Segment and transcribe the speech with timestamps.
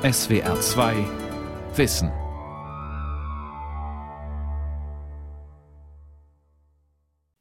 [0.00, 0.94] SWR 2
[1.74, 2.12] Wissen.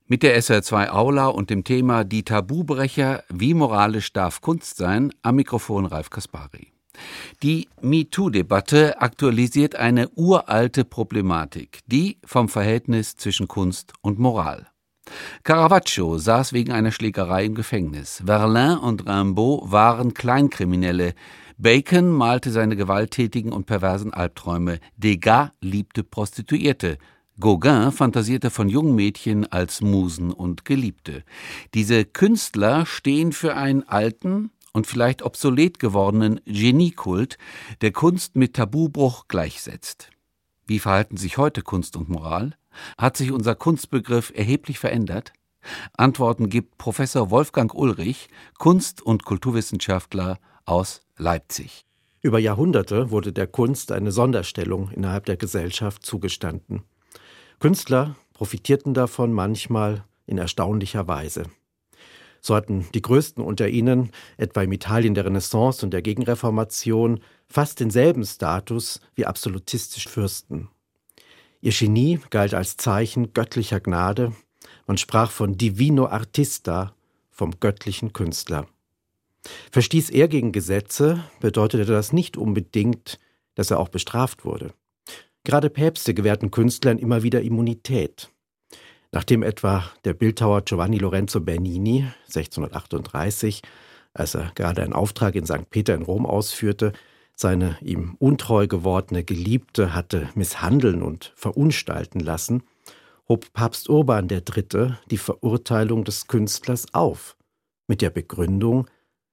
[0.08, 5.36] Mit der SR2 Aula und dem Thema Die Tabubrecher, wie moralisch darf Kunst sein, am
[5.36, 6.74] Mikrofon Ralf Kaspari.
[7.44, 14.66] Die MeToo-Debatte aktualisiert eine uralte Problematik, die vom Verhältnis zwischen Kunst und Moral.
[15.44, 18.24] Caravaggio saß wegen einer Schlägerei im Gefängnis.
[18.26, 21.14] Verlain und Rimbaud waren Kleinkriminelle.
[21.60, 24.80] Bacon malte seine gewalttätigen und perversen Albträume.
[24.96, 27.00] Degas liebte Prostituierte.
[27.40, 31.24] Gauguin fantasierte von jungen Mädchen als Musen und Geliebte.
[31.74, 37.40] Diese Künstler stehen für einen alten und vielleicht obsolet gewordenen Geniekult,
[37.82, 40.12] der Kunst mit Tabubruch gleichsetzt.
[40.68, 42.56] Wie verhalten sich heute Kunst und Moral?
[43.00, 45.34] Hat sich unser Kunstbegriff erheblich verändert?
[45.94, 48.30] Antworten gibt Professor Wolfgang Ulrich,
[48.60, 51.86] Kunst- und Kulturwissenschaftler aus Leipzig.
[52.22, 56.84] Über Jahrhunderte wurde der Kunst eine Sonderstellung innerhalb der Gesellschaft zugestanden.
[57.60, 61.44] Künstler profitierten davon manchmal in erstaunlicher Weise.
[62.40, 67.80] So hatten die Größten unter ihnen, etwa im Italien der Renaissance und der Gegenreformation, fast
[67.80, 70.70] denselben Status wie absolutistische Fürsten.
[71.62, 74.34] Ihr Genie galt als Zeichen göttlicher Gnade,
[74.86, 76.94] man sprach von Divino Artista,
[77.32, 78.68] vom göttlichen Künstler.
[79.72, 83.20] Verstieß er gegen Gesetze, bedeutete das nicht unbedingt,
[83.56, 84.74] dass er auch bestraft wurde.
[85.44, 88.30] Gerade Päpste gewährten Künstlern immer wieder Immunität.
[89.12, 93.62] Nachdem etwa der Bildhauer Giovanni Lorenzo Bernini 1638,
[94.14, 95.70] als er gerade einen Auftrag in St.
[95.70, 96.92] Peter in Rom ausführte,
[97.36, 102.64] seine ihm untreu gewordene Geliebte hatte misshandeln und verunstalten lassen,
[103.30, 104.96] hob Papst Urban III.
[105.12, 107.38] die Verurteilung des Künstlers auf,
[107.88, 108.88] mit der Begründung,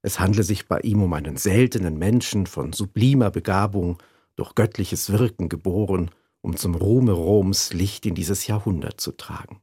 [0.05, 4.03] es handle sich bei ihm um einen seltenen Menschen von sublimer Begabung,
[4.37, 6.11] durch göttliches Wirken geboren,
[6.43, 9.63] um zum Ruhme Roms Licht in dieses Jahrhundert zu tragen.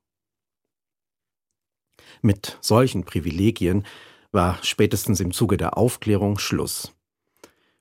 [2.23, 3.85] Mit solchen Privilegien
[4.31, 6.91] war spätestens im Zuge der Aufklärung Schluss.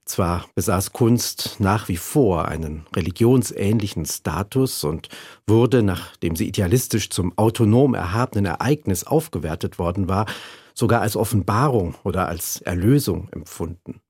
[0.04, 5.08] Zwar besaß Kunst nach wie vor einen religionsähnlichen Status und
[5.46, 10.26] wurde, nachdem sie idealistisch zum autonom erhabenen Ereignis aufgewertet worden war,
[10.74, 14.00] sogar als Offenbarung oder als Erlösung empfunden.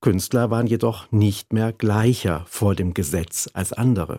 [0.00, 4.18] Künstler waren jedoch nicht mehr gleicher vor dem Gesetz als andere.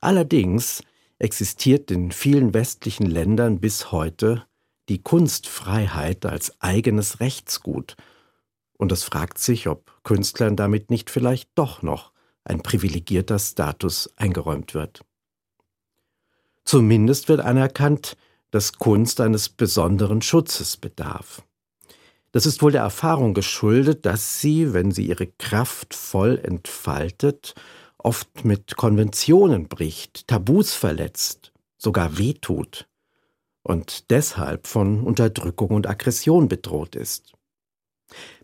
[0.00, 0.82] Allerdings
[1.18, 4.44] existiert in vielen westlichen Ländern bis heute
[4.88, 7.96] die Kunstfreiheit als eigenes Rechtsgut–
[8.82, 12.10] und es fragt sich, ob Künstlern damit nicht vielleicht doch noch
[12.42, 15.04] ein privilegierter Status eingeräumt wird.
[16.64, 18.16] Zumindest wird anerkannt,
[18.52, 21.42] dass Kunst eines besonderen Schutzes bedarf.
[22.30, 27.54] Das ist wohl der Erfahrung geschuldet, dass sie, wenn sie ihre Kraft voll entfaltet,
[27.98, 32.88] oft mit Konventionen bricht, Tabus verletzt, sogar wehtut
[33.62, 37.32] und deshalb von Unterdrückung und Aggression bedroht ist.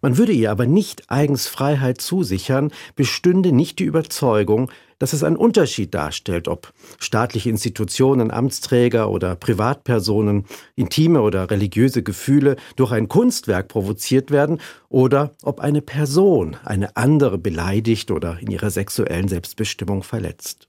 [0.01, 5.37] Man würde ihr aber nicht eigens Freiheit zusichern, bestünde nicht die Überzeugung, dass es einen
[5.37, 10.45] Unterschied darstellt, ob staatliche Institutionen, Amtsträger oder Privatpersonen
[10.77, 17.39] intime oder religiöse Gefühle durch ein Kunstwerk provoziert werden oder ob eine Person eine andere
[17.39, 20.69] beleidigt oder in ihrer sexuellen Selbstbestimmung verletzt.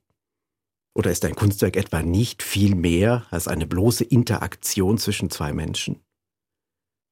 [0.94, 6.02] Oder ist ein Kunstwerk etwa nicht viel mehr als eine bloße Interaktion zwischen zwei Menschen?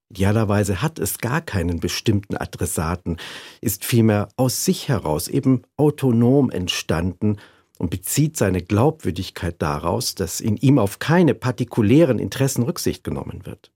[0.09, 3.17] Idealerweise hat es gar keinen bestimmten Adressaten,
[3.59, 7.37] ist vielmehr aus sich heraus eben autonom entstanden
[7.77, 13.71] und bezieht seine Glaubwürdigkeit daraus, dass in ihm auf keine partikulären Interessen Rücksicht genommen wird.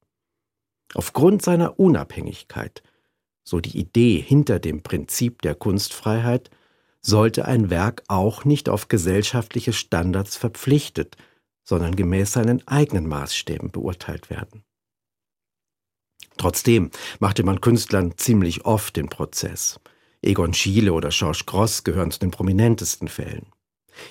[0.93, 2.81] Aufgrund seiner Unabhängigkeit,
[3.43, 6.49] so die Idee hinter dem Prinzip der Kunstfreiheit,
[7.01, 11.17] sollte ein Werk auch nicht auf gesellschaftliche Standards verpflichtet,
[11.63, 14.63] sondern gemäß seinen eigenen Maßstäben beurteilt werden.
[16.41, 19.79] Trotzdem machte man Künstlern ziemlich oft den Prozess.
[20.23, 23.45] Egon Schiele oder Georges Gross gehören zu den prominentesten Fällen.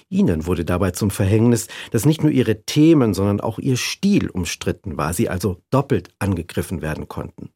[0.09, 4.97] Ihnen wurde dabei zum Verhängnis, dass nicht nur ihre Themen, sondern auch ihr Stil umstritten
[4.97, 7.50] war, sie also doppelt angegriffen werden konnten.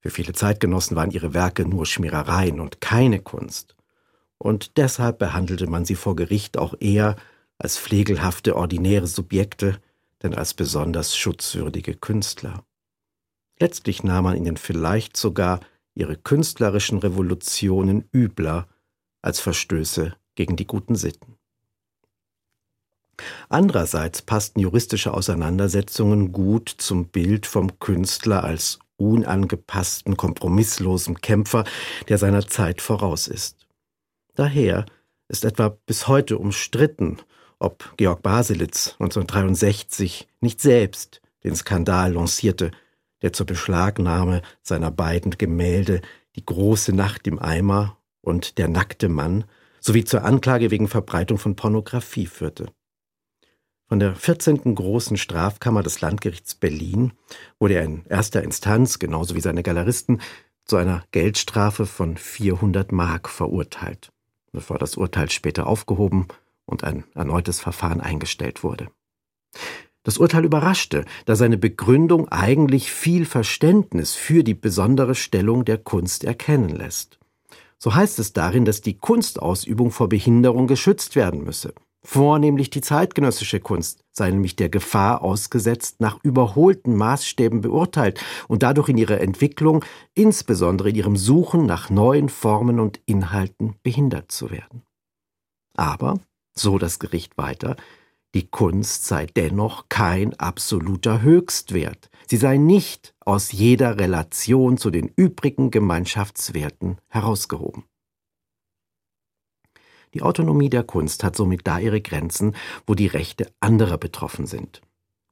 [0.00, 3.76] Für viele Zeitgenossen waren ihre Werke nur Schmierereien und keine Kunst.
[4.36, 7.14] Und deshalb behandelte man sie vor Gericht auch eher
[7.56, 9.80] als pflegelhafte, ordinäre Subjekte,
[10.24, 12.64] denn als besonders schutzwürdige Künstler.
[13.62, 15.60] Letztlich nahm man ihnen vielleicht sogar
[15.94, 18.66] ihre künstlerischen Revolutionen übler
[19.22, 21.36] als Verstöße gegen die guten Sitten.
[23.48, 31.62] Andererseits passten juristische Auseinandersetzungen gut zum Bild vom Künstler als unangepassten, kompromisslosen Kämpfer,
[32.08, 33.68] der seiner Zeit voraus ist.
[34.34, 34.86] Daher
[35.28, 37.18] ist etwa bis heute umstritten,
[37.60, 42.72] ob Georg Baselitz 1963 nicht selbst den Skandal lancierte,
[43.22, 46.00] der zur Beschlagnahme seiner beiden Gemälde
[46.36, 49.44] Die große Nacht im Eimer und Der nackte Mann
[49.80, 52.66] sowie zur Anklage wegen Verbreitung von Pornografie führte.
[53.88, 54.74] Von der 14.
[54.74, 57.12] Großen Strafkammer des Landgerichts Berlin
[57.58, 60.22] wurde er in erster Instanz, genauso wie seine Galeristen,
[60.64, 64.10] zu einer Geldstrafe von 400 Mark verurteilt,
[64.52, 66.28] bevor das Urteil später aufgehoben
[66.64, 68.88] und ein erneutes Verfahren eingestellt wurde.
[70.04, 76.24] Das Urteil überraschte, da seine Begründung eigentlich viel Verständnis für die besondere Stellung der Kunst
[76.24, 77.18] erkennen lässt.
[77.78, 81.74] So heißt es darin, dass die Kunstausübung vor Behinderung geschützt werden müsse.
[82.04, 88.88] Vornehmlich die zeitgenössische Kunst sei nämlich der Gefahr ausgesetzt, nach überholten Maßstäben beurteilt und dadurch
[88.88, 89.84] in ihrer Entwicklung,
[90.14, 94.82] insbesondere in ihrem Suchen nach neuen Formen und Inhalten behindert zu werden.
[95.76, 96.18] Aber,
[96.54, 97.76] so das Gericht weiter,
[98.34, 102.08] die Kunst sei dennoch kein absoluter Höchstwert.
[102.26, 107.84] Sie sei nicht aus jeder Relation zu den übrigen Gemeinschaftswerten herausgehoben.
[110.14, 112.54] Die Autonomie der Kunst hat somit da ihre Grenzen,
[112.86, 114.80] wo die Rechte anderer betroffen sind.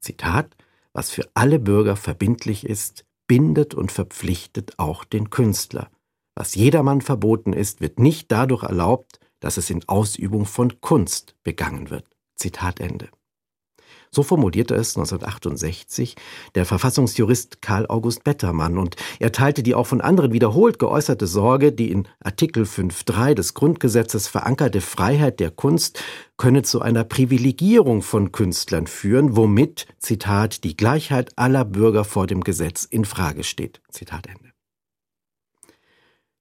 [0.00, 0.55] Zitat,
[0.93, 5.91] was für alle Bürger verbindlich ist, bindet und verpflichtet auch den Künstler.
[6.35, 11.91] Was jedermann verboten ist, wird nicht dadurch erlaubt, dass es in Ausübung von Kunst begangen
[11.91, 12.10] wird.
[12.40, 13.08] Zitat Ende.
[14.12, 16.16] So formulierte es 1968
[16.56, 21.70] der Verfassungsjurist Karl August Bettermann und er teilte die auch von anderen wiederholt geäußerte Sorge,
[21.70, 26.02] die in Artikel 5.3 des Grundgesetzes verankerte Freiheit der Kunst
[26.37, 32.40] könne zu einer Privilegierung von Künstlern führen, womit, Zitat, die Gleichheit aller Bürger vor dem
[32.40, 33.81] Gesetz in Frage steht.
[33.90, 34.50] Zitat Ende.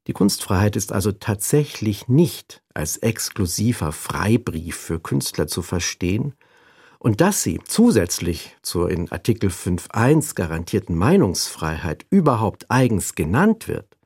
[0.07, 6.33] Die Kunstfreiheit ist also tatsächlich nicht als exklusiver Freibrief für Künstler zu verstehen,
[6.97, 13.97] und dass sie zusätzlich zur in Artikel 5.1 garantierten Meinungsfreiheit überhaupt eigens genannt wird,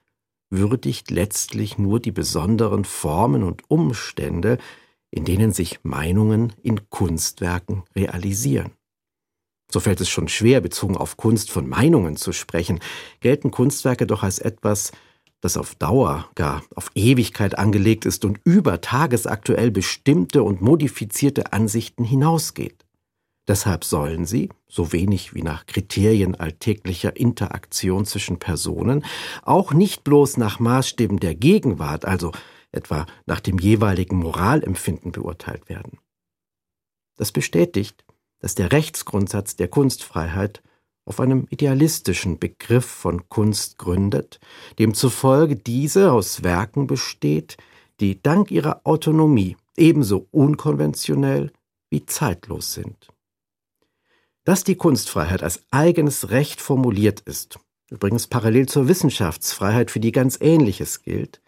[0.52, 4.60] würdigt letztlich nur die besonderen Formen und Umstände,
[5.10, 8.72] in denen sich Meinungen in Kunstwerken realisieren.
[9.72, 12.80] So fällt es schon schwer, bezogen auf Kunst von Meinungen zu sprechen,
[13.22, 14.92] gelten Kunstwerke doch als etwas,
[15.44, 22.06] das auf Dauer, gar auf Ewigkeit angelegt ist und über tagesaktuell bestimmte und modifizierte Ansichten
[22.06, 22.86] hinausgeht.
[23.46, 29.04] Deshalb sollen sie, so wenig wie nach Kriterien alltäglicher Interaktion zwischen Personen,
[29.42, 32.32] auch nicht bloß nach Maßstäben der Gegenwart, also
[32.72, 36.00] etwa nach dem jeweiligen Moralempfinden beurteilt werden.
[37.18, 38.06] Das bestätigt,
[38.40, 40.64] dass der Rechtsgrundsatz der Kunstfreiheit
[41.06, 44.40] auf einem idealistischen Begriff von Kunst gründet,
[44.80, 47.58] demzufolge diese aus Werken besteht,
[48.00, 51.52] die dank ihrer Autonomie ebenso unkonventionell
[51.90, 53.10] wie zeitlos sind.
[54.46, 57.60] Dass die Kunstfreiheit als eigenes Recht formuliert ist,
[57.90, 61.42] übrigens parallel zur Wissenschaftsfreiheit, für die ganz Ähnliches gilt,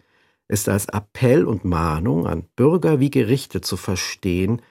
[0.48, 4.62] ist als Appell und Mahnung an Bürger wie Gerichte zu verstehen,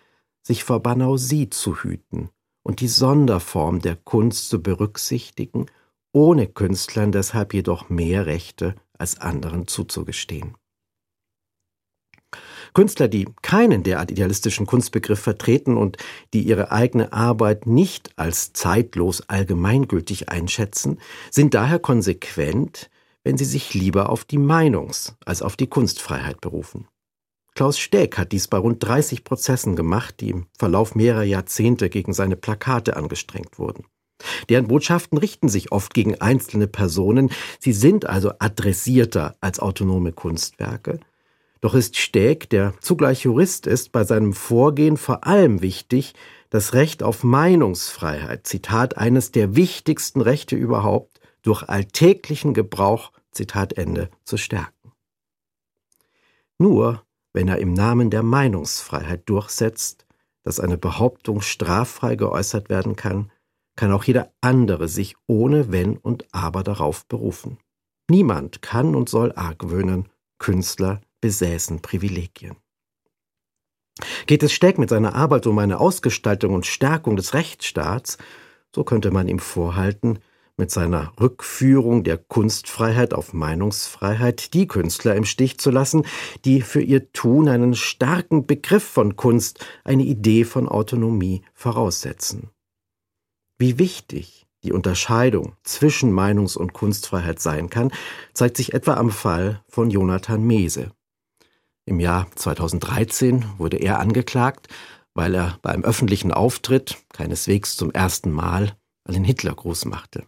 [0.42, 2.30] sich vor Banausie zu hüten
[2.66, 5.68] und die Sonderform der Kunst zu berücksichtigen,
[6.12, 10.56] ohne Künstlern deshalb jedoch mehr Rechte als anderen zuzugestehen.
[12.74, 15.98] Künstler, die keinen derart idealistischen Kunstbegriff vertreten und
[16.34, 21.00] die ihre eigene Arbeit nicht als zeitlos allgemeingültig einschätzen,
[21.30, 22.90] sind daher konsequent,
[23.24, 26.88] wenn sie sich lieber auf die Meinungs- als auf die Kunstfreiheit berufen.
[27.56, 32.14] Klaus Steg hat dies bei rund 30 Prozessen gemacht, die im Verlauf mehrerer Jahrzehnte gegen
[32.14, 33.86] seine Plakate angestrengt wurden.
[34.50, 41.00] Deren Botschaften richten sich oft gegen einzelne Personen, sie sind also adressierter als autonome Kunstwerke.
[41.62, 46.14] Doch ist Steg, der zugleich Jurist ist, bei seinem Vorgehen vor allem wichtig,
[46.50, 54.10] das Recht auf Meinungsfreiheit, Zitat, eines der wichtigsten Rechte überhaupt, durch alltäglichen Gebrauch, Zitat Ende,
[54.26, 54.92] zu stärken.
[56.58, 57.05] Nur
[57.36, 60.06] wenn er im Namen der Meinungsfreiheit durchsetzt,
[60.44, 63.30] dass eine Behauptung straffrei geäußert werden kann,
[63.76, 67.58] kann auch jeder andere sich ohne Wenn und Aber darauf berufen.
[68.10, 70.08] Niemand kann und soll argwöhnen,
[70.40, 72.56] Künstler besäßen Privilegien.
[74.28, 78.18] Geht es Steck mit seiner Arbeit um eine Ausgestaltung und Stärkung des Rechtsstaats,
[78.74, 80.20] so könnte man ihm vorhalten,
[80.58, 86.06] mit seiner Rückführung der Kunstfreiheit auf Meinungsfreiheit die Künstler im Stich zu lassen,
[86.46, 92.50] die für ihr Tun einen starken Begriff von Kunst, eine Idee von Autonomie voraussetzen.
[93.58, 97.92] Wie wichtig die Unterscheidung zwischen Meinungs- und Kunstfreiheit sein kann,
[98.34, 100.92] zeigt sich etwa am Fall von Jonathan Mese.
[101.86, 104.68] Im Jahr 2013 wurde er angeklagt,
[105.14, 110.26] weil er bei einem öffentlichen Auftritt, keineswegs zum ersten Mal, einen Hitlergruß machte.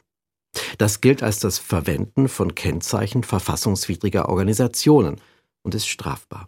[0.78, 5.22] Das gilt als das Verwenden von Kennzeichen verfassungswidriger Organisationen
[5.64, 6.48] und ist strafbar.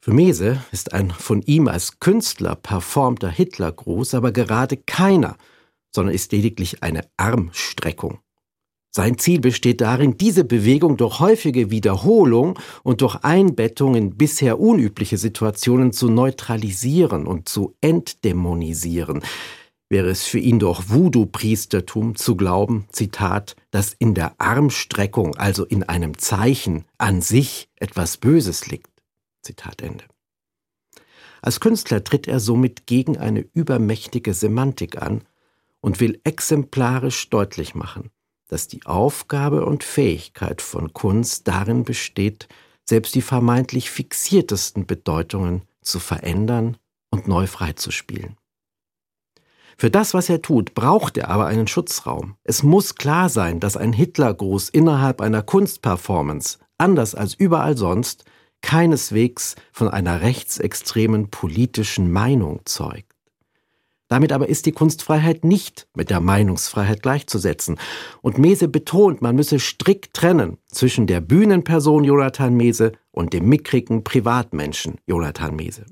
[0.00, 5.36] Für Mese ist ein von ihm als Künstler performter Hitlergruß aber gerade keiner,
[5.90, 8.18] sondern ist lediglich eine Armstreckung.
[8.90, 15.18] Sein Ziel besteht darin, diese Bewegung durch häufige Wiederholung und durch Einbettung in bisher unübliche
[15.18, 19.22] Situationen zu neutralisieren und zu entdämonisieren.
[19.88, 25.82] Wäre es für ihn durch Voodoo-Priestertum zu glauben, Zitat, dass in der Armstreckung, also in
[25.82, 28.90] einem Zeichen an sich etwas Böses liegt.
[29.42, 30.04] Zitat Ende.
[31.42, 35.24] Als Künstler tritt er somit gegen eine übermächtige Semantik an
[35.82, 38.10] und will exemplarisch deutlich machen,
[38.48, 42.48] dass die Aufgabe und Fähigkeit von Kunst darin besteht,
[42.86, 46.78] selbst die vermeintlich fixiertesten Bedeutungen zu verändern
[47.10, 48.38] und neu freizuspielen.
[49.76, 52.36] Für das, was er tut, braucht er aber einen Schutzraum.
[52.44, 58.24] Es muss klar sein, dass ein Hitlergruß innerhalb einer Kunstperformance, anders als überall sonst,
[58.62, 63.12] keineswegs von einer rechtsextremen politischen Meinung zeugt.
[64.08, 67.78] Damit aber ist die Kunstfreiheit nicht mit der Meinungsfreiheit gleichzusetzen.
[68.20, 74.04] Und Mese betont, man müsse strikt trennen zwischen der Bühnenperson Jonathan Mese und dem mickrigen
[74.04, 75.86] Privatmenschen Jonathan Mese.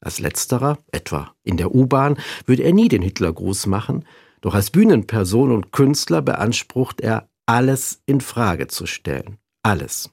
[0.00, 4.04] Als letzterer, etwa in der U-Bahn, würde er nie den Hitlergruß machen,
[4.40, 9.38] doch als Bühnenperson und Künstler beansprucht er, alles in Frage zu stellen.
[9.62, 10.10] Alles.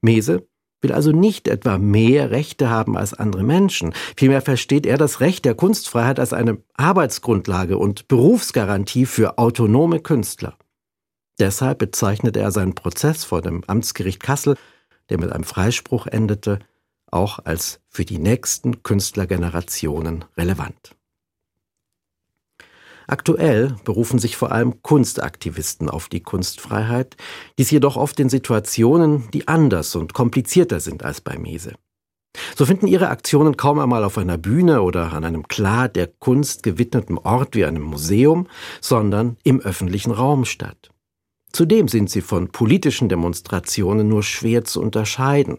[0.00, 0.46] Mese
[0.80, 3.94] will also nicht etwa mehr Rechte haben als andere Menschen.
[4.16, 10.56] Vielmehr versteht er das Recht der Kunstfreiheit als eine Arbeitsgrundlage und Berufsgarantie für autonome Künstler.
[11.38, 14.56] Deshalb bezeichnet er seinen Prozess vor dem Amtsgericht Kassel,
[15.08, 16.58] der mit einem Freispruch endete,
[17.12, 20.96] auch als für die nächsten Künstlergenerationen relevant.
[23.06, 27.16] Aktuell berufen sich vor allem Kunstaktivisten auf die Kunstfreiheit,
[27.58, 31.74] dies jedoch oft in Situationen, die anders und komplizierter sind als bei Mese.
[32.56, 36.62] So finden ihre Aktionen kaum einmal auf einer Bühne oder an einem klar der Kunst
[36.62, 38.48] gewidmeten Ort wie einem Museum,
[38.80, 40.90] sondern im öffentlichen Raum statt.
[41.52, 45.58] Zudem sind sie von politischen Demonstrationen nur schwer zu unterscheiden,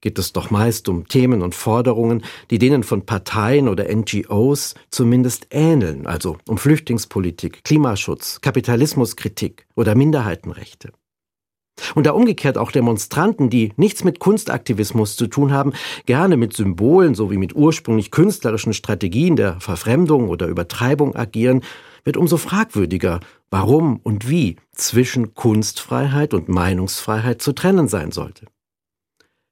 [0.00, 5.48] geht es doch meist um Themen und Forderungen, die denen von Parteien oder NGOs zumindest
[5.50, 10.92] ähneln, also um Flüchtlingspolitik, Klimaschutz, Kapitalismuskritik oder Minderheitenrechte.
[11.94, 15.72] Und da umgekehrt auch Demonstranten, die nichts mit Kunstaktivismus zu tun haben,
[16.06, 21.62] gerne mit Symbolen sowie mit ursprünglich künstlerischen Strategien der Verfremdung oder Übertreibung agieren,
[22.04, 28.46] wird umso fragwürdiger, warum und wie zwischen Kunstfreiheit und Meinungsfreiheit zu trennen sein sollte.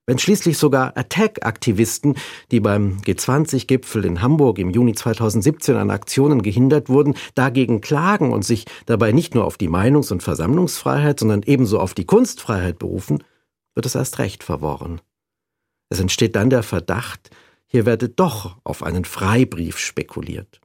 [0.06, 2.16] Wenn schließlich sogar Attack-Aktivisten,
[2.50, 8.44] die beim G20-Gipfel in Hamburg im Juni 2017 an Aktionen gehindert wurden, dagegen klagen und
[8.44, 13.24] sich dabei nicht nur auf die Meinungs- und Versammlungsfreiheit, sondern ebenso auf die Kunstfreiheit berufen,
[13.74, 15.00] wird es erst recht verworren.
[15.88, 17.30] Es entsteht dann der Verdacht,
[17.66, 20.60] hier werde doch auf einen Freibrief spekuliert.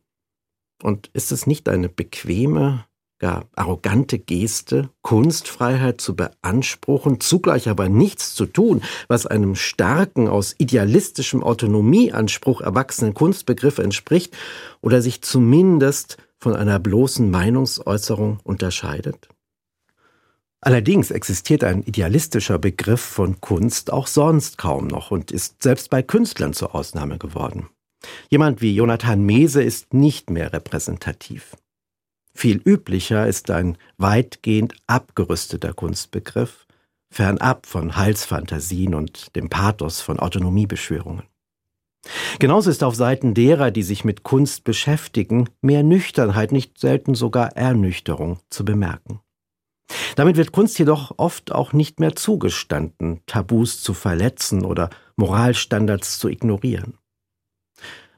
[0.84, 2.86] Und ist es nicht eine bequeme,
[3.20, 10.56] gar arrogante Geste, Kunstfreiheit zu beanspruchen, zugleich aber nichts zu tun, was einem starken, aus
[10.58, 14.36] idealistischem Autonomieanspruch erwachsenen Kunstbegriff entspricht
[14.82, 19.28] oder sich zumindest von einer bloßen Meinungsäußerung unterscheidet?
[20.62, 26.04] Allerdings existiert ein idealistischer Begriff von Kunst auch sonst kaum noch und ist selbst bei
[26.04, 27.70] Künstlern zur Ausnahme geworden.
[28.30, 31.56] Jemand wie Jonathan Mese ist nicht mehr repräsentativ.
[32.40, 36.68] Viel üblicher ist ein weitgehend abgerüsteter Kunstbegriff,
[37.12, 41.24] fernab von Heilsfantasien und dem Pathos von Autonomiebeschwörungen.
[42.40, 47.58] Genauso ist auf Seiten derer, die sich mit Kunst beschäftigen, mehr Nüchternheit, nicht selten sogar
[47.58, 49.20] Ernüchterung zu bemerken.
[50.16, 56.30] Damit wird Kunst jedoch oft auch nicht mehr zugestanden, Tabus zu verletzen oder Moralstandards zu
[56.30, 56.98] ignorieren.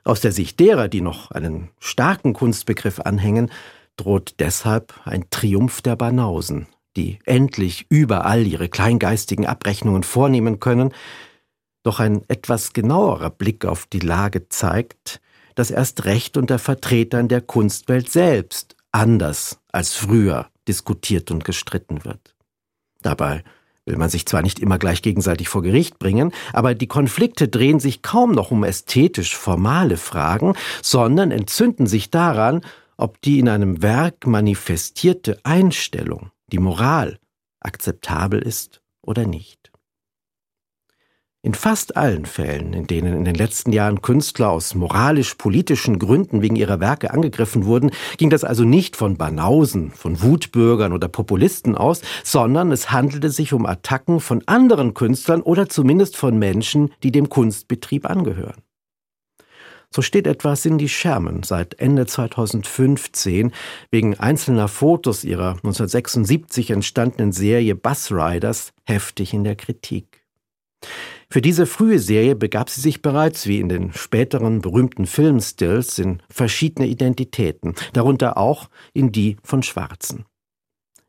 [0.04, 3.50] Aus der Sicht derer, die noch einen starken Kunstbegriff anhängen,
[3.98, 6.68] droht deshalb ein Triumph der Banausen,
[6.98, 10.94] die endlich überall ihre kleingeistigen Abrechnungen vornehmen können,
[11.84, 15.22] doch ein etwas genauerer Blick auf die Lage zeigt,
[15.56, 22.36] dass erst recht unter Vertretern der Kunstwelt selbst anders als früher diskutiert und gestritten wird.
[23.02, 23.44] Dabei
[23.86, 27.80] will man sich zwar nicht immer gleich gegenseitig vor Gericht bringen, aber die Konflikte drehen
[27.80, 32.62] sich kaum noch um ästhetisch formale Fragen, sondern entzünden sich daran,
[33.02, 37.18] ob die in einem Werk manifestierte Einstellung, die Moral,
[37.60, 39.72] akzeptabel ist oder nicht.
[41.44, 46.56] In fast allen Fällen, in denen in den letzten Jahren Künstler aus moralisch-politischen Gründen wegen
[46.56, 52.04] ihrer Werke angegriffen wurden, ging das also nicht von Banausen, von Wutbürgern oder Populisten aus,
[52.24, 57.30] sondern es handelte sich um Attacken von anderen Künstlern oder zumindest von Menschen, die dem
[57.30, 58.62] Kunstbetrieb angehören.
[59.94, 63.52] So steht etwa Cindy Sherman seit Ende 2015
[63.90, 70.26] wegen einzelner Fotos ihrer 1976 entstandenen Serie Bus Riders heftig in der Kritik.
[71.30, 76.22] Für diese frühe Serie begab sie sich bereits, wie in den späteren berühmten Filmstills, in
[76.30, 80.26] verschiedene Identitäten, darunter auch in die von Schwarzen.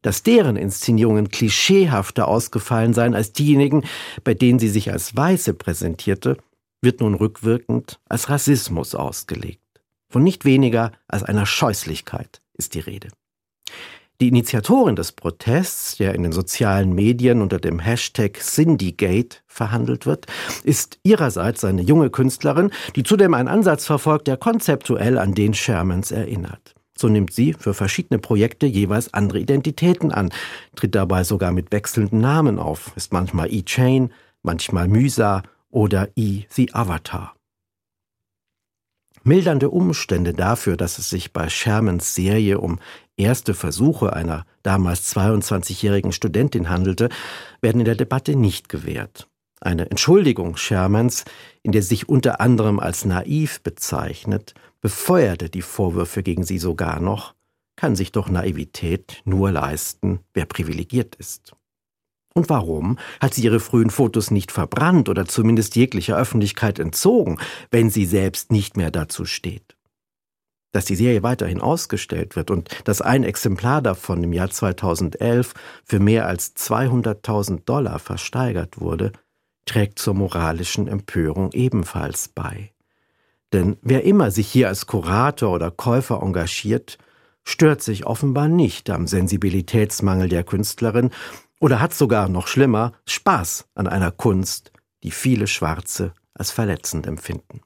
[0.03, 3.85] Dass deren Inszenierungen klischeehafter ausgefallen seien als diejenigen,
[4.25, 6.37] bei denen sie sich als Weiße präsentierte,
[6.83, 9.61] wird nun rückwirkend als Rassismus ausgelegt.
[10.09, 13.09] Von nicht weniger als einer Scheußlichkeit ist die Rede.
[14.21, 20.27] Die Initiatorin des Protests, der in den sozialen Medien unter dem Hashtag Cindygate verhandelt wird,
[20.63, 26.13] ist ihrerseits eine junge Künstlerin, die zudem einen Ansatz verfolgt, der konzeptuell an den Shermans
[26.13, 26.75] erinnert.
[26.97, 30.31] So nimmt sie für verschiedene Projekte jeweils andere Identitäten an,
[30.77, 34.13] tritt dabei sogar mit wechselnden Namen auf, ist manchmal E-Chain,
[34.43, 35.43] manchmal Mysa
[35.73, 37.35] oder E the Avatar.
[39.25, 42.81] Mildernde Umstände dafür, dass es sich bei Shermans Serie um
[43.17, 47.09] erste Versuche einer damals 22-jährigen Studentin handelte,
[47.61, 49.29] werden in der Debatte nicht gewährt.
[49.61, 51.25] Eine Entschuldigung Shermans,
[51.63, 57.35] in der sich unter anderem als naiv bezeichnet, befeuerte die Vorwürfe gegen sie sogar noch,
[57.77, 61.55] kann sich doch Naivität nur leisten, wer privilegiert ist.
[62.35, 67.39] Und warum hat sie ihre frühen Fotos nicht verbrannt oder zumindest jeglicher Öffentlichkeit entzogen,
[67.71, 69.77] wenn sie selbst nicht mehr dazu steht?
[70.73, 75.53] Dass die Serie weiterhin ausgestellt wird und dass ein Exemplar davon im Jahr 2011
[75.85, 79.13] für mehr als 200.000 Dollar versteigert wurde,
[79.67, 82.73] trägt zur moralischen Empörung ebenfalls bei.
[83.53, 86.97] Denn wer immer sich hier als Kurator oder Käufer engagiert,
[87.45, 91.11] stört sich offenbar nicht am Sensibilitätsmangel der Künstlerin
[91.63, 94.73] oder hat sogar noch schlimmer Spaß an einer Kunst,
[95.05, 97.61] die viele Schwarze als verletzend empfinden.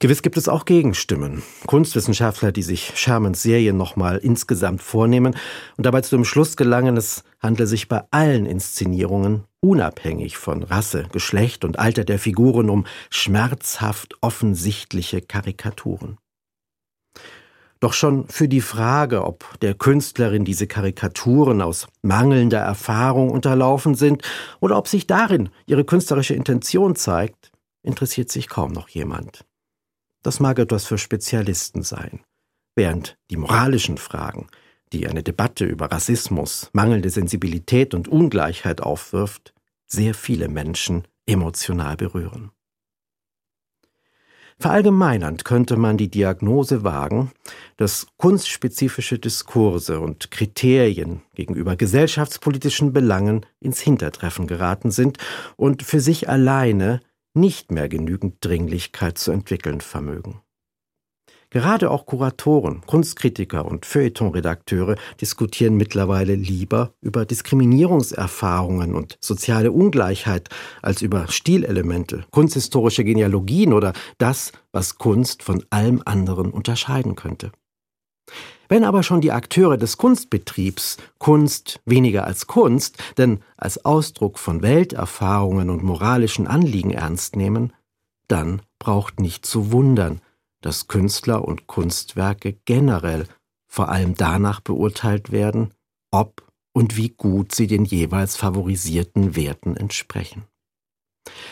[0.00, 1.42] Gewiss gibt es auch Gegenstimmen.
[1.66, 5.36] Kunstwissenschaftler, die sich Shermans Serien nochmal insgesamt vornehmen
[5.76, 11.08] und dabei zu dem Schluss gelangen, es handle sich bei allen Inszenierungen, unabhängig von Rasse,
[11.12, 16.16] Geschlecht und Alter der Figuren, um schmerzhaft offensichtliche Karikaturen.
[17.80, 24.22] Doch schon für die Frage, ob der Künstlerin diese Karikaturen aus mangelnder Erfahrung unterlaufen sind
[24.60, 29.44] oder ob sich darin ihre künstlerische Intention zeigt, interessiert sich kaum noch jemand.
[30.22, 32.20] Das mag etwas für Spezialisten sein,
[32.74, 34.48] während die moralischen Fragen,
[34.92, 39.54] die eine Debatte über Rassismus, mangelnde Sensibilität und Ungleichheit aufwirft,
[39.86, 42.50] sehr viele Menschen emotional berühren.
[44.60, 47.30] Verallgemeinernd könnte man die Diagnose wagen,
[47.76, 55.18] dass kunstspezifische Diskurse und Kriterien gegenüber gesellschaftspolitischen Belangen ins Hintertreffen geraten sind
[55.56, 57.00] und für sich alleine
[57.34, 60.40] nicht mehr genügend Dringlichkeit zu entwickeln vermögen.
[61.50, 70.50] Gerade auch Kuratoren, Kunstkritiker und Feuilletonredakteure diskutieren mittlerweile lieber über Diskriminierungserfahrungen und soziale Ungleichheit
[70.82, 77.50] als über Stilelemente, kunsthistorische Genealogien oder das, was Kunst von allem anderen unterscheiden könnte.
[78.68, 84.60] Wenn aber schon die Akteure des Kunstbetriebs Kunst weniger als Kunst, denn als Ausdruck von
[84.60, 87.72] Welterfahrungen und moralischen Anliegen ernst nehmen,
[88.28, 90.20] dann braucht nicht zu wundern,
[90.60, 93.26] dass Künstler und Kunstwerke generell
[93.66, 95.74] vor allem danach beurteilt werden,
[96.10, 100.44] ob und wie gut sie den jeweils favorisierten Werten entsprechen.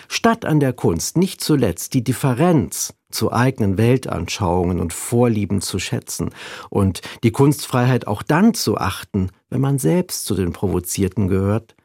[0.08, 6.30] Statt an der Kunst nicht zuletzt die Differenz zu eigenen Weltanschauungen und Vorlieben zu schätzen
[6.70, 11.76] und die Kunstfreiheit auch dann zu achten, wenn man selbst zu den Provozierten gehört,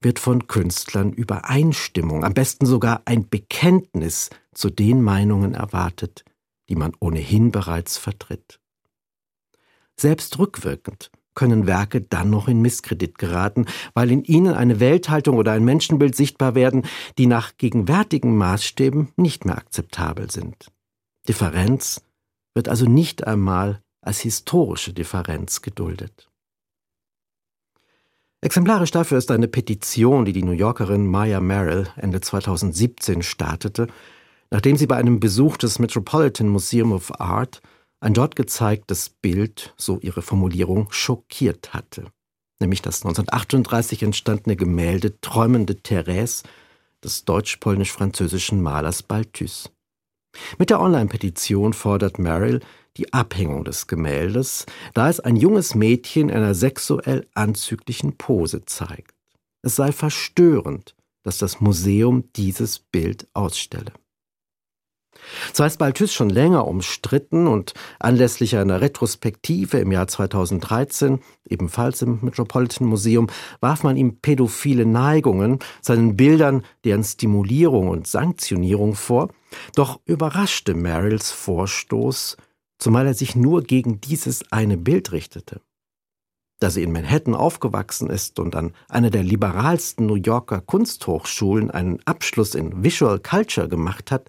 [0.00, 6.24] wird von Künstlern Übereinstimmung, am besten sogar ein Bekenntnis zu den Meinungen erwartet,
[6.70, 8.60] die man ohnehin bereits vertritt.
[9.96, 15.52] Selbst rückwirkend können Werke dann noch in Misskredit geraten, weil in ihnen eine Welthaltung oder
[15.52, 16.86] ein Menschenbild sichtbar werden,
[17.18, 20.68] die nach gegenwärtigen Maßstäben nicht mehr akzeptabel sind.
[21.28, 22.02] Differenz
[22.54, 26.28] wird also nicht einmal als historische Differenz geduldet.
[28.42, 33.88] Exemplarisch dafür ist eine Petition, die die New Yorkerin Maya Merrill Ende 2017 startete,
[34.50, 37.60] nachdem sie bei einem Besuch des Metropolitan Museum of Art
[38.00, 42.06] ein dort gezeigtes Bild, so ihre Formulierung, schockiert hatte.
[42.60, 46.42] Nämlich das 1938 entstandene Gemälde Träumende Therese
[47.02, 49.70] des deutsch-polnisch-französischen Malers Balthus.
[50.58, 52.60] Mit der Online-Petition fordert Merrill
[52.96, 59.14] die Abhängung des Gemäldes, da es ein junges Mädchen in einer sexuell anzüglichen Pose zeigt.
[59.62, 63.92] Es sei verstörend, dass das Museum dieses Bild ausstelle.
[65.52, 72.18] Zwar ist Balthus schon länger umstritten und anlässlich einer Retrospektive im Jahr 2013, ebenfalls im
[72.22, 73.28] Metropolitan Museum,
[73.60, 79.28] warf man ihm pädophile Neigungen, seinen Bildern deren Stimulierung und Sanktionierung vor,
[79.74, 82.36] doch überraschte Merrills Vorstoß,
[82.78, 85.60] zumal er sich nur gegen dieses eine Bild richtete.
[86.60, 92.00] Da sie in Manhattan aufgewachsen ist und an einer der liberalsten New Yorker Kunsthochschulen einen
[92.04, 94.28] Abschluss in Visual Culture gemacht hat,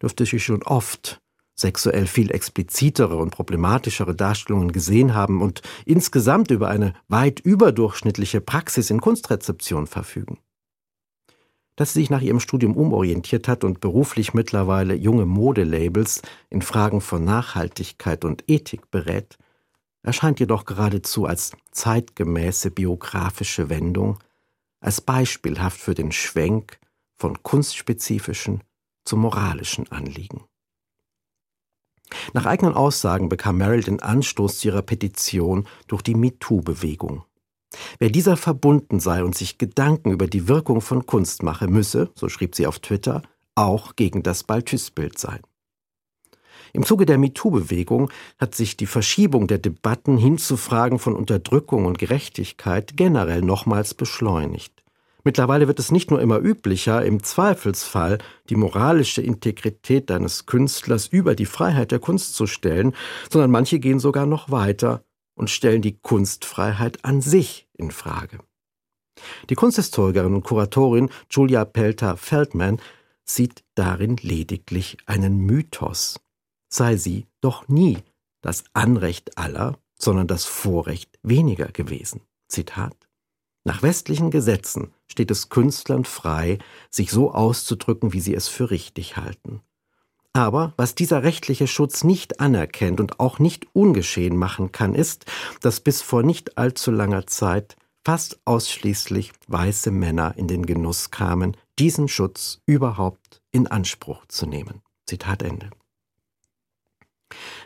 [0.00, 1.20] dürfte sie schon oft
[1.58, 8.90] sexuell viel explizitere und problematischere Darstellungen gesehen haben und insgesamt über eine weit überdurchschnittliche Praxis
[8.90, 10.38] in Kunstrezeption verfügen.
[11.74, 17.00] Dass sie sich nach ihrem Studium umorientiert hat und beruflich mittlerweile junge Modelabels in Fragen
[17.00, 19.36] von Nachhaltigkeit und Ethik berät,
[20.02, 24.18] erscheint jedoch geradezu als zeitgemäße biografische Wendung,
[24.80, 26.78] als beispielhaft für den Schwenk
[27.16, 28.62] von kunstspezifischen
[29.08, 30.44] zu moralischen Anliegen.
[32.32, 37.24] Nach eigenen Aussagen bekam Merrill den Anstoß zu ihrer Petition durch die MeToo-Bewegung.
[37.98, 42.28] Wer dieser verbunden sei und sich Gedanken über die Wirkung von Kunst mache, müsse, so
[42.28, 43.22] schrieb sie auf Twitter,
[43.54, 45.40] auch gegen das Balthus-Bild sein.
[46.72, 51.86] Im Zuge der MeToo-Bewegung hat sich die Verschiebung der Debatten hin zu Fragen von Unterdrückung
[51.86, 54.77] und Gerechtigkeit generell nochmals beschleunigt.
[55.28, 58.16] Mittlerweile wird es nicht nur immer üblicher, im Zweifelsfall
[58.48, 62.94] die moralische Integrität eines Künstlers über die Freiheit der Kunst zu stellen,
[63.30, 68.38] sondern manche gehen sogar noch weiter und stellen die Kunstfreiheit an sich in Frage.
[69.50, 72.80] Die Kunsthistorikerin und Kuratorin Julia Pelter-Feldman
[73.22, 76.20] sieht darin lediglich einen Mythos,
[76.70, 77.98] sei sie doch nie
[78.40, 82.22] das Anrecht aller, sondern das Vorrecht weniger gewesen.
[82.48, 82.96] Zitat
[83.64, 86.58] nach westlichen Gesetzen steht es Künstlern frei,
[86.90, 89.60] sich so auszudrücken, wie sie es für richtig halten.
[90.32, 95.26] Aber was dieser rechtliche Schutz nicht anerkennt und auch nicht ungeschehen machen kann, ist,
[95.60, 101.56] dass bis vor nicht allzu langer Zeit fast ausschließlich weiße Männer in den Genuss kamen,
[101.78, 104.82] diesen Schutz überhaupt in Anspruch zu nehmen.
[105.06, 105.70] Zitat Ende.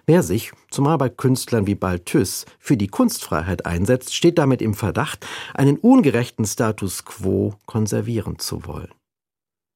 [0.07, 5.27] Wer sich, zumal bei Künstlern wie Balthus, für die Kunstfreiheit einsetzt, steht damit im Verdacht,
[5.55, 8.93] einen ungerechten Status quo konservieren zu wollen.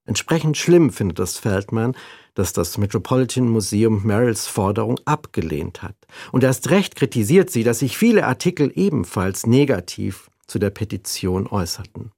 [0.07, 1.97] Entsprechend schlimm findet das Feldman,
[2.35, 5.97] dass das Metropolitan Museum Merrills Forderung abgelehnt hat.
[6.31, 12.13] Und erst recht kritisiert sie, dass sich viele Artikel ebenfalls negativ zu der Petition äußerten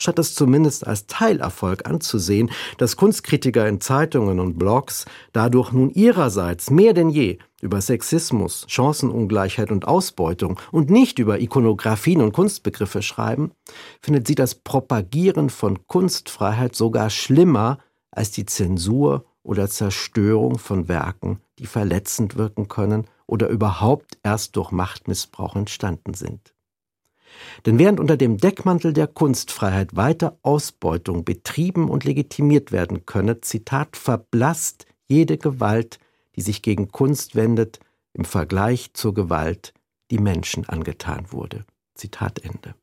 [0.00, 6.70] statt es zumindest als Teilerfolg anzusehen, dass Kunstkritiker in Zeitungen und Blogs dadurch nun ihrerseits
[6.70, 13.52] mehr denn je über Sexismus, Chancenungleichheit und Ausbeutung und nicht über Ikonografien und Kunstbegriffe schreiben,
[14.00, 17.78] findet sie das Propagieren von Kunstfreiheit sogar schlimmer
[18.10, 24.70] als die Zensur oder Zerstörung von Werken, die verletzend wirken können oder überhaupt erst durch
[24.70, 26.54] Machtmissbrauch entstanden sind.
[27.66, 33.96] Denn während unter dem Deckmantel der Kunstfreiheit weiter Ausbeutung betrieben und legitimiert werden könne, Zitat,
[33.96, 35.98] verblasst jede Gewalt,
[36.36, 37.80] die sich gegen Kunst wendet,
[38.12, 39.72] im Vergleich zur Gewalt,
[40.10, 41.64] die Menschen angetan wurde.
[41.94, 42.74] Zitat Ende.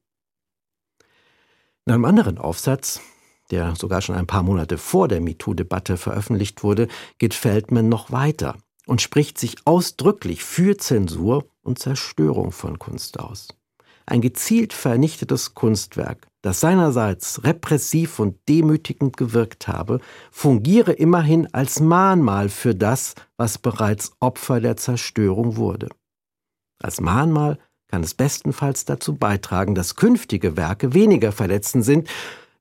[1.86, 3.02] In einem anderen Aufsatz,
[3.50, 8.58] der sogar schon ein paar Monate vor der MeToo-Debatte veröffentlicht wurde, geht Feldman noch weiter
[8.86, 13.57] und spricht sich ausdrücklich für Zensur und Zerstörung von Kunst aus
[14.08, 20.00] ein gezielt vernichtetes Kunstwerk, das seinerseits repressiv und demütigend gewirkt habe,
[20.32, 25.89] fungiere immerhin als Mahnmal für das, was bereits Opfer der Zerstörung wurde.
[26.80, 32.10] Als Mahnmal kann es bestenfalls dazu beitragen, dass künftige Werke weniger verletzend sind,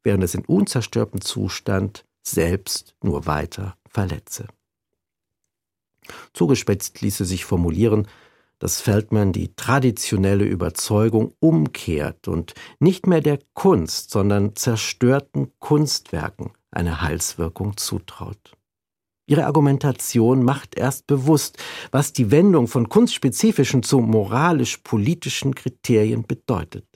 [0.02, 4.46] während es in unzerstörtem Zustand selbst nur weiter verletze.
[6.32, 8.08] Zugespitzt ließe sich formulieren,
[8.58, 17.02] dass Feldman die traditionelle Überzeugung umkehrt und nicht mehr der Kunst, sondern zerstörten Kunstwerken eine
[17.02, 18.56] Heilswirkung zutraut.
[19.28, 21.58] Ihre Argumentation macht erst bewusst,
[21.90, 26.86] was die Wendung von kunstspezifischen zu moralisch-politischen Kriterien bedeutet.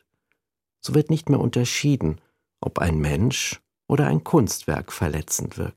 [0.81, 2.21] So wird nicht mehr unterschieden,
[2.61, 5.77] ob ein Mensch oder ein Kunstwerk verletzend wirkt.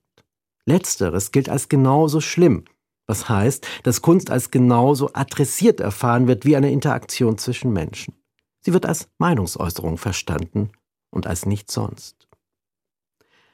[0.65, 2.65] Letzteres gilt als genauso schlimm
[3.07, 8.15] Was heißt, dass Kunst als genauso adressiert erfahren wird wie eine Interaktion zwischen Menschen.
[8.61, 10.71] Sie wird als Meinungsäußerung verstanden
[11.09, 12.27] und als nichts sonst.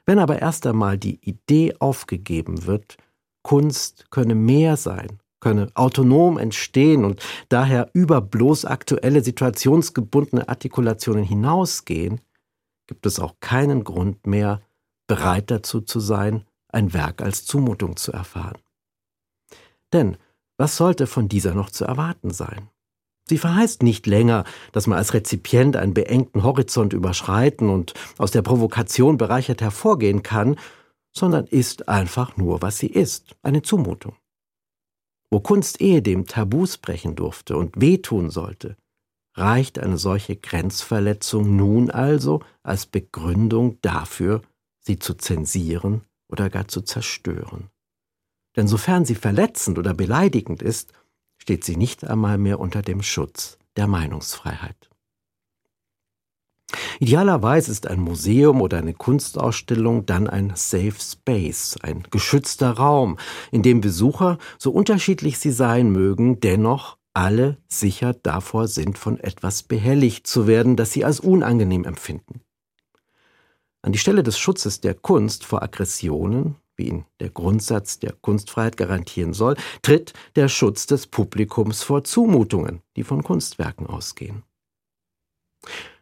[0.05, 2.97] Wenn aber erst einmal die Idee aufgegeben wird,
[3.43, 12.21] Kunst könne mehr sein, könne autonom entstehen und daher über bloß aktuelle situationsgebundene Artikulationen hinausgehen,
[12.87, 14.61] gibt es auch keinen Grund mehr,
[15.07, 18.57] bereit dazu zu sein, ein Werk als Zumutung zu erfahren.
[19.93, 20.17] Denn
[20.57, 22.69] was sollte von dieser noch zu erwarten sein?
[23.29, 28.41] Sie verheißt nicht länger, dass man als Rezipient einen beengten Horizont überschreiten und aus der
[28.41, 30.57] Provokation bereichert hervorgehen kann,
[31.15, 34.15] sondern ist einfach nur, was sie ist, eine Zumutung.
[35.31, 38.77] Wo Kunst ehedem Tabus brechen durfte und wehtun sollte,
[39.35, 44.41] reicht eine solche Grenzverletzung nun also als Begründung dafür,
[44.79, 47.69] sie zu zensieren oder gar zu zerstören.
[48.55, 50.93] Denn sofern sie verletzend oder beleidigend ist,
[51.37, 54.89] steht sie nicht einmal mehr unter dem Schutz der Meinungsfreiheit.
[56.99, 63.17] Idealerweise ist ein Museum oder eine Kunstausstellung dann ein Safe Space, ein geschützter Raum,
[63.51, 69.63] in dem Besucher, so unterschiedlich sie sein mögen, dennoch alle sicher davor sind, von etwas
[69.63, 72.41] behelligt zu werden, das sie als unangenehm empfinden.
[73.81, 78.77] An die Stelle des Schutzes der Kunst vor Aggressionen, wie ihn der Grundsatz der Kunstfreiheit
[78.77, 84.41] garantieren soll, tritt der Schutz des Publikums vor Zumutungen, die von Kunstwerken ausgehen.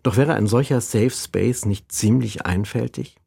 [0.03, 3.17] Doch wäre ein solcher Safe Space nicht ziemlich einfältig?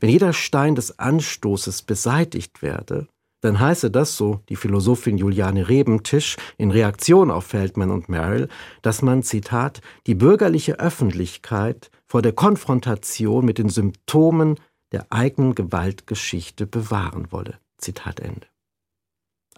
[0.00, 3.08] Wenn jeder Stein des Anstoßes beseitigt werde,
[3.42, 8.48] dann heiße das, so die Philosophin Juliane Rebentisch in Reaktion auf Feldman und Merrill,
[8.82, 14.56] dass man, Zitat, die bürgerliche Öffentlichkeit vor der Konfrontation mit den Symptomen
[14.92, 17.58] der eigenen Gewaltgeschichte bewahren wolle.
[17.78, 18.46] Zitat Ende.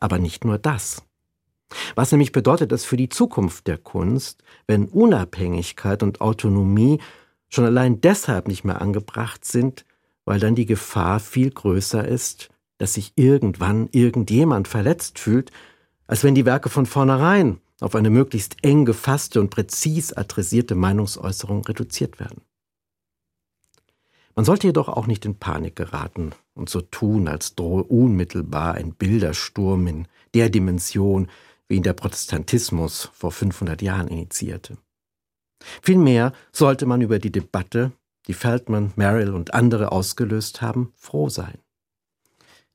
[0.01, 1.03] Aber nicht nur das.
[1.95, 7.01] Was nämlich bedeutet das für die Zukunft der Kunst, wenn Unabhängigkeit und Autonomie
[7.49, 9.85] schon allein deshalb nicht mehr angebracht sind,
[10.25, 15.51] weil dann die Gefahr viel größer ist, dass sich irgendwann irgendjemand verletzt fühlt,
[16.07, 21.65] als wenn die Werke von vornherein auf eine möglichst eng gefasste und präzis adressierte Meinungsäußerung
[21.65, 22.43] reduziert werden.
[24.39, 28.93] Man sollte jedoch auch nicht in Panik geraten und so tun, als drohe unmittelbar ein
[28.93, 31.29] Bildersturm in der Dimension,
[31.67, 34.79] wie ihn der Protestantismus vor 500 Jahren initiierte.
[35.83, 37.91] Vielmehr sollte man über die Debatte,
[38.29, 41.59] die Feldman, Merrill und andere ausgelöst haben, froh sein.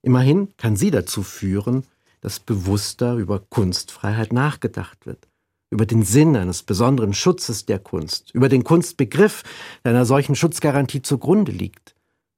[0.02, 1.88] Immerhin kann sie dazu führen,
[2.20, 5.30] dass bewusster über Kunstfreiheit nachgedacht wird
[5.74, 9.44] über den Sinn eines besonderen Schutzes der Kunst, über den Kunstbegriff,
[9.84, 11.96] der einer solchen Schutzgarantie zugrunde liegt,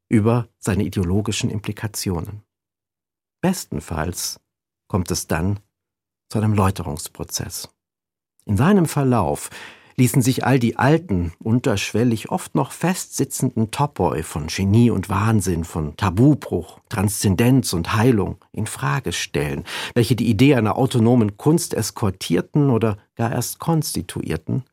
[0.08, 2.41] über seine ideologischen Implikationen.
[3.41, 4.39] Bestenfalls
[4.88, 5.60] kommt es dann
[6.30, 7.69] zu einem Läuterungsprozess.
[8.45, 9.50] In seinem Verlauf
[9.97, 15.95] ließen sich all die alten, unterschwellig oft noch festsitzenden Topoi von Genie und Wahnsinn, von
[15.95, 22.97] Tabubruch, Transzendenz und Heilung in Frage stellen, welche die Idee einer autonomen Kunst eskortierten oder
[23.15, 24.63] gar erst konstituierten.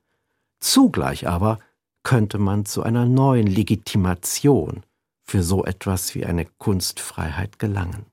[0.58, 1.58] Zugleich aber
[2.02, 4.82] könnte man zu einer neuen Legitimation
[5.22, 8.06] für so etwas wie eine Kunstfreiheit gelangen.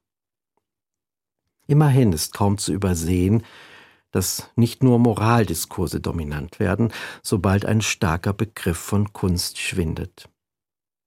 [1.67, 3.43] Immerhin ist kaum zu übersehen,
[4.11, 6.91] dass nicht nur Moraldiskurse dominant werden,
[7.21, 10.29] sobald ein starker Begriff von Kunst schwindet.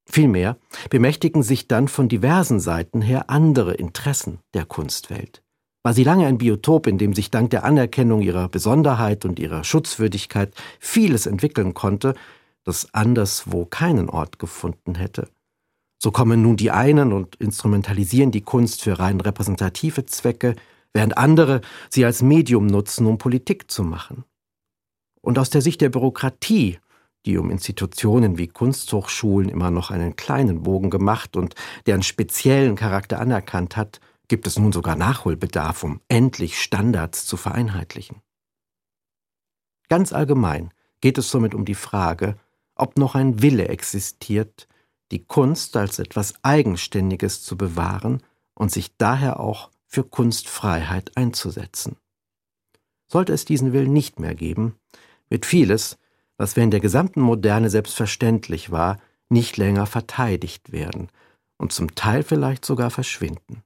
[0.09, 0.57] Vielmehr
[0.91, 5.43] bemächtigen sich dann von diversen Seiten her andere Interessen der Kunstwelt.
[5.85, 9.65] War sie lange ein Biotop, in dem sich dank der Anerkennung ihrer Besonderheit und ihrer
[9.65, 12.15] Schutzwürdigkeit vieles entwickeln konnte,
[12.65, 15.29] das anderswo keinen Ort gefunden hätte.
[16.01, 20.57] So kommen nun die einen und instrumentalisieren die Kunst für rein repräsentative Zwecke,
[20.93, 24.25] während andere sie als Medium nutzen, um Politik zu machen.
[25.21, 26.79] Und aus der Sicht der Bürokratie,
[27.27, 31.55] die um Institutionen wie Kunsthochschulen immer noch einen kleinen Bogen gemacht und
[31.87, 38.23] deren speziellen Charakter anerkannt hat, gibt es nun sogar Nachholbedarf, um endlich Standards zu vereinheitlichen.
[39.89, 42.37] Ganz allgemein geht es somit um die Frage,
[42.75, 44.69] ob noch ein Wille existiert,
[45.11, 48.23] die Kunst als etwas Eigenständiges zu bewahren
[48.55, 51.97] und sich daher auch für Kunstfreiheit einzusetzen.
[53.07, 54.77] Sollte es diesen Willen nicht mehr geben,
[55.29, 55.99] wird vieles,
[56.39, 61.09] was während der gesamten Moderne selbstverständlich war, nicht länger verteidigt werden
[61.59, 63.63] und zum Teil vielleicht sogar verschwinden.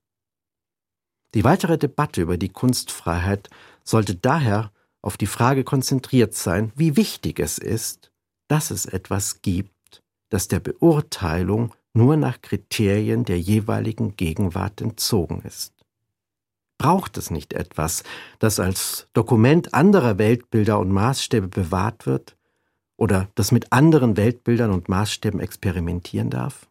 [1.35, 3.49] Die weitere Debatte über die Kunstfreiheit
[3.85, 8.11] sollte daher auf die Frage konzentriert sein, wie wichtig es ist,
[8.49, 15.76] dass es etwas gibt, das der Beurteilung nur nach Kriterien der jeweiligen Gegenwart entzogen ist.
[16.79, 18.03] Braucht es nicht etwas,
[18.39, 22.37] das als Dokument anderer Weltbilder und Maßstäbe bewahrt wird
[22.97, 26.69] oder das mit anderen Weltbildern und Maßstäben experimentieren darf?